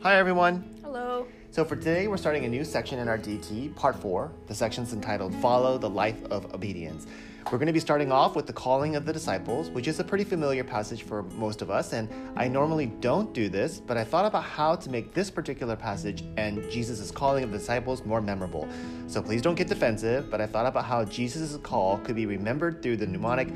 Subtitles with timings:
[0.00, 0.76] Hi, everyone.
[0.84, 1.26] Hello.
[1.50, 4.30] So, for today, we're starting a new section in our DT, part four.
[4.46, 7.08] The section's entitled Follow the Life of Obedience.
[7.50, 10.04] We're going to be starting off with the calling of the disciples, which is a
[10.04, 11.94] pretty familiar passage for most of us.
[11.94, 15.74] And I normally don't do this, but I thought about how to make this particular
[15.74, 18.68] passage and Jesus' calling of the disciples more memorable.
[19.08, 22.84] So, please don't get defensive, but I thought about how Jesus' call could be remembered
[22.84, 23.48] through the mnemonic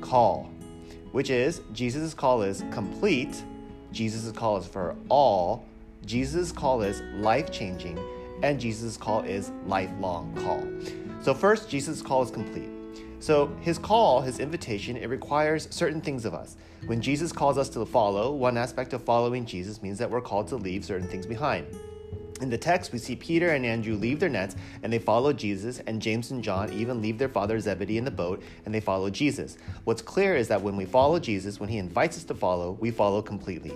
[0.00, 0.48] call,
[1.10, 3.42] which is Jesus' call is complete,
[3.90, 5.67] Jesus' call is for all
[6.08, 7.98] Jesus' call is life changing,
[8.42, 10.66] and Jesus' call is lifelong call.
[11.20, 12.70] So, first, Jesus' call is complete.
[13.20, 16.56] So, his call, his invitation, it requires certain things of us.
[16.86, 20.48] When Jesus calls us to follow, one aspect of following Jesus means that we're called
[20.48, 21.66] to leave certain things behind.
[22.40, 25.80] In the text, we see Peter and Andrew leave their nets and they follow Jesus,
[25.80, 29.10] and James and John even leave their father Zebedee in the boat and they follow
[29.10, 29.58] Jesus.
[29.84, 32.90] What's clear is that when we follow Jesus, when he invites us to follow, we
[32.90, 33.74] follow completely.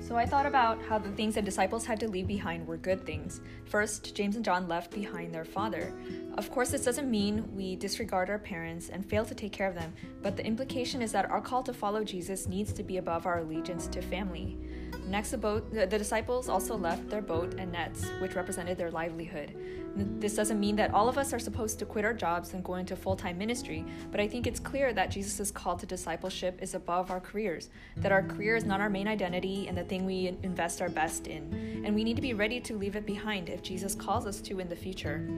[0.00, 3.06] So I thought about how the things the disciples had to leave behind were good
[3.06, 3.40] things.
[3.66, 5.92] First, James and John left behind their father.
[6.36, 9.74] Of course, this doesn't mean we disregard our parents and fail to take care of
[9.74, 13.26] them, but the implication is that our call to follow Jesus needs to be above
[13.26, 14.58] our allegiance to family.
[15.06, 19.56] Next, the, boat, the, disciples also left their boat and nets, which represented their livelihood.
[19.96, 22.76] This doesn't mean that all of us are supposed to quit our jobs and go
[22.76, 26.74] into full time ministry, but I think it's clear that Jesus' call to discipleship is
[26.74, 30.28] above our careers, that our career is not our main identity and the thing we
[30.44, 33.60] invest our best in, and we need to be ready to leave it behind if
[33.60, 35.28] Jesus calls us to in the future.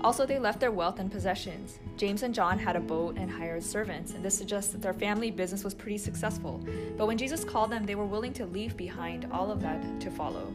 [0.00, 1.78] Also, they left their wealth and possessions.
[1.96, 5.30] James and John had a boat and hired servants, and this suggests that their family
[5.30, 6.62] business was pretty successful.
[6.96, 10.10] But when Jesus called them, they were willing to leave behind all of that to
[10.10, 10.52] follow.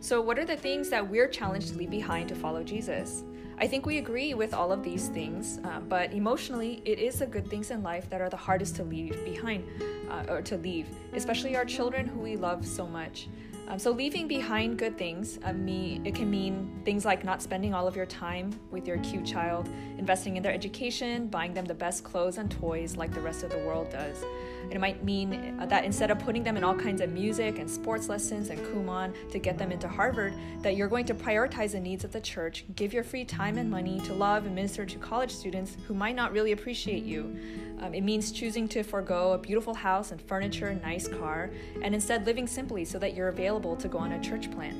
[0.00, 3.24] So, what are the things that we're challenged to leave behind to follow Jesus?
[3.60, 7.26] I think we agree with all of these things, uh, but emotionally, it is the
[7.26, 9.68] good things in life that are the hardest to leave behind
[10.10, 13.28] uh, or to leave, especially our children who we love so much.
[13.70, 17.72] Um, so leaving behind good things, uh, me, it can mean things like not spending
[17.72, 21.74] all of your time with your cute child, investing in their education, buying them the
[21.74, 24.24] best clothes and toys like the rest of the world does.
[24.64, 27.60] And it might mean uh, that instead of putting them in all kinds of music
[27.60, 31.70] and sports lessons and Kumon to get them into Harvard, that you're going to prioritize
[31.70, 34.84] the needs of the church, give your free time and money to love and minister
[34.84, 37.38] to college students who might not really appreciate you.
[37.80, 41.50] Um, it means choosing to forego a beautiful house and furniture, nice car,
[41.82, 44.76] and instead living simply so that you're available to go on a church plant.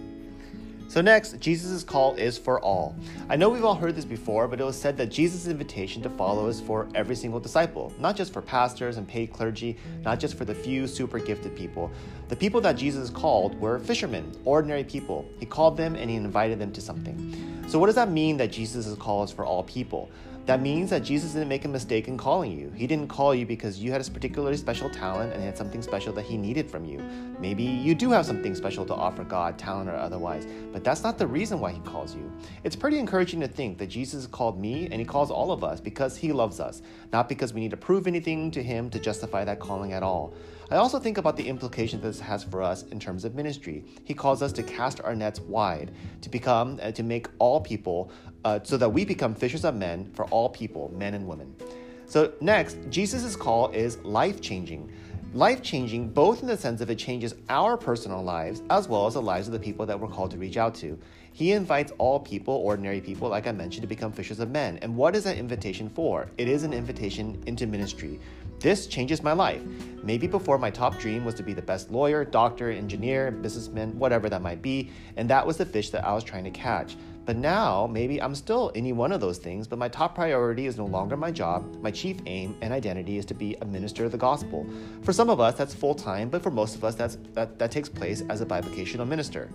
[0.91, 2.97] So, next, Jesus' call is for all.
[3.29, 6.11] I know we've all heard this before, but it was said that Jesus' invitation to
[6.11, 10.37] follow is for every single disciple, not just for pastors and paid clergy, not just
[10.37, 11.93] for the few super gifted people.
[12.29, 15.31] The people that Jesus called were fishermen, ordinary people.
[15.39, 17.65] He called them and he invited them to something.
[17.69, 20.11] So, what does that mean that Jesus' call is for all people?
[20.47, 22.71] That means that Jesus didn't make a mistake in calling you.
[22.75, 26.13] He didn't call you because you had a particularly special talent and had something special
[26.15, 26.99] that he needed from you.
[27.39, 31.19] Maybe you do have something special to offer God, talent or otherwise, but that's not
[31.19, 32.33] the reason why he calls you.
[32.65, 35.81] It's pretty encouraging to think that Jesus called me and he calls all of us
[35.81, 39.45] because he loves us, not because we need to prove anything to him to justify
[39.45, 40.35] that calling at all.
[40.71, 43.85] I also think about the implications this has for us in terms of ministry.
[44.05, 45.91] He calls us to cast our nets wide,
[46.21, 48.13] to become, uh, to make all people,
[48.45, 51.55] uh, so that we become fishers of men for all people, men and women.
[52.07, 54.91] So, next, Jesus' call is life changing.
[55.33, 59.15] Life changing, both in the sense of it changes our personal lives as well as
[59.15, 60.99] the lives of the people that we're called to reach out to.
[61.33, 64.79] He invites all people, ordinary people, like I mentioned, to become fishers of men.
[64.83, 66.29] And what is that invitation for?
[66.39, 68.21] It is an invitation into ministry.
[68.59, 69.63] This changes my life.
[70.03, 74.29] Maybe before my top dream was to be the best lawyer, doctor, engineer, businessman, whatever
[74.29, 76.97] that might be, and that was the fish that I was trying to catch.
[77.25, 80.77] But now, maybe I'm still any one of those things, but my top priority is
[80.77, 81.81] no longer my job.
[81.81, 84.67] My chief aim and identity is to be a minister of the gospel.
[85.03, 87.71] For some of us, that's full time, but for most of us, that's, that, that
[87.71, 89.51] takes place as a bivocational minister.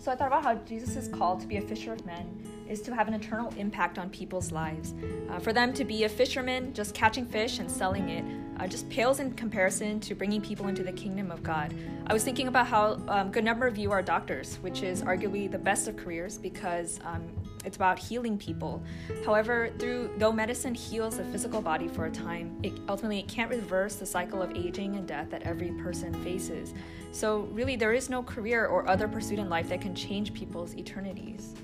[0.00, 2.26] So I thought about how Jesus' call to be a fisher of men
[2.66, 4.94] is to have an eternal impact on people's lives.
[5.28, 8.24] Uh, for them to be a fisherman, just catching fish and selling it,
[8.58, 11.74] uh, just pales in comparison to bringing people into the kingdom of God.
[12.06, 15.02] I was thinking about how um, a good number of you are doctors, which is
[15.02, 17.28] arguably the best of careers because um,
[17.64, 18.82] it's about healing people.
[19.24, 23.50] However, through though medicine heals the physical body for a time, it, ultimately it can't
[23.50, 26.74] reverse the cycle of aging and death that every person faces.
[27.12, 30.74] So really, there is no career or other pursuit in life that can change people's
[30.76, 31.54] eternities.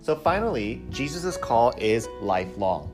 [0.00, 2.90] So finally, Jesus' call is lifelong.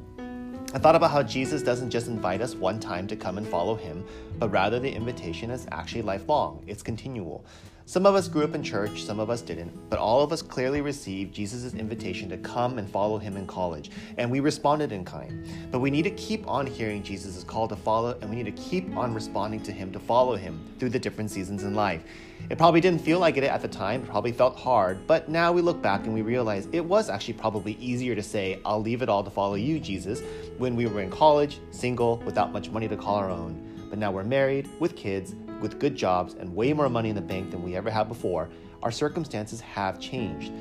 [0.75, 3.75] I thought about how Jesus doesn't just invite us one time to come and follow
[3.75, 4.05] him,
[4.39, 7.47] but rather the invitation is actually lifelong, it's continual.
[7.89, 10.43] Some of us grew up in church, some of us didn't, but all of us
[10.43, 15.07] clearly received Jesus' invitation to come and follow him in college, and we responded in
[15.07, 15.49] kind.
[15.71, 18.63] But we need to keep on hearing Jesus' call to follow, and we need to
[18.63, 22.05] keep on responding to him to follow him through the different seasons in life.
[22.51, 25.51] It probably didn't feel like it at the time, it probably felt hard, but now
[25.51, 29.01] we look back and we realize it was actually probably easier to say, I'll leave
[29.01, 30.21] it all to follow you, Jesus,
[30.59, 33.65] when we were in college, single, without much money to call our own.
[33.89, 37.21] But now we're married, with kids, with good jobs and way more money in the
[37.21, 38.49] bank than we ever had before,
[38.83, 40.53] our circumstances have changed.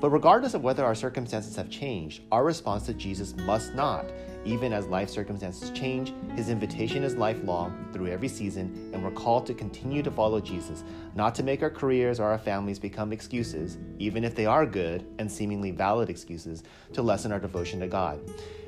[0.00, 4.04] But regardless of whether our circumstances have changed, our response to Jesus must not.
[4.44, 9.46] Even as life circumstances change, his invitation is lifelong through every season, and we're called
[9.46, 13.78] to continue to follow Jesus, not to make our careers or our families become excuses,
[13.98, 16.62] even if they are good and seemingly valid excuses,
[16.92, 18.20] to lessen our devotion to God.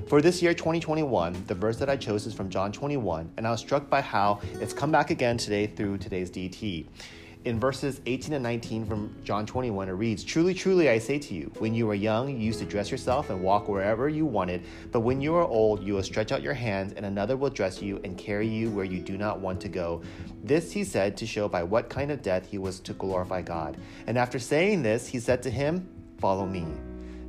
[0.08, 3.50] For this year, 2021, the verse that I chose is from John 21, and I
[3.50, 6.87] was struck by how it's come back again today through today's DT
[7.46, 11.32] in verses 18 and 19 from John 21, it reads, Truly, truly, I say to
[11.32, 14.64] you, when you were young, you used to dress yourself and walk wherever you wanted,
[14.90, 17.81] but when you are old, you will stretch out your hands, and another will dress
[17.81, 20.02] you and carry you where you do not want to go.
[20.43, 23.76] This he said to show by what kind of death he was to glorify God.
[24.08, 25.88] And after saying this, he said to him,
[26.19, 26.66] Follow me.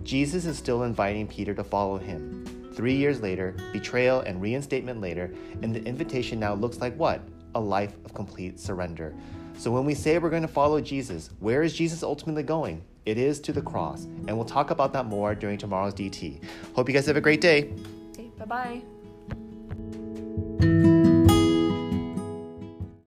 [0.01, 2.71] Jesus is still inviting Peter to follow him.
[2.73, 5.31] Three years later, betrayal and reinstatement later,
[5.61, 7.21] and the invitation now looks like what?
[7.53, 9.13] A life of complete surrender.
[9.57, 12.83] So when we say we're going to follow Jesus, where is Jesus ultimately going?
[13.05, 14.03] It is to the cross.
[14.03, 16.43] And we'll talk about that more during tomorrow's DT.
[16.75, 17.73] Hope you guys have a great day.
[18.11, 18.81] Okay, bye bye.